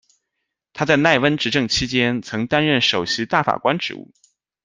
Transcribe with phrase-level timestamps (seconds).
[0.73, 4.11] 他在奈温执政期间曾担任首席大法官职务。